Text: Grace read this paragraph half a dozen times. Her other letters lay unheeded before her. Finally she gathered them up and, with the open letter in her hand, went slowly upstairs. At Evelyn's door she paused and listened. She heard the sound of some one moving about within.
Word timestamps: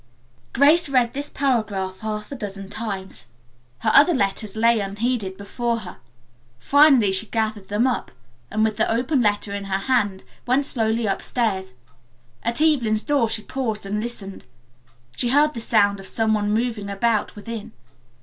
Grace 0.51 0.89
read 0.89 1.13
this 1.13 1.29
paragraph 1.29 1.99
half 1.99 2.31
a 2.31 2.35
dozen 2.35 2.67
times. 2.67 3.27
Her 3.81 3.91
other 3.93 4.15
letters 4.15 4.55
lay 4.55 4.79
unheeded 4.79 5.37
before 5.37 5.81
her. 5.81 5.97
Finally 6.57 7.11
she 7.11 7.27
gathered 7.27 7.67
them 7.67 7.85
up 7.85 8.09
and, 8.49 8.63
with 8.63 8.77
the 8.77 8.91
open 8.91 9.21
letter 9.21 9.53
in 9.53 9.65
her 9.65 9.77
hand, 9.77 10.23
went 10.47 10.65
slowly 10.65 11.05
upstairs. 11.05 11.73
At 12.41 12.61
Evelyn's 12.61 13.03
door 13.03 13.29
she 13.29 13.43
paused 13.43 13.85
and 13.85 14.01
listened. 14.01 14.45
She 15.15 15.29
heard 15.29 15.53
the 15.53 15.61
sound 15.61 15.99
of 15.99 16.07
some 16.07 16.33
one 16.33 16.51
moving 16.51 16.89
about 16.89 17.35
within. 17.35 17.71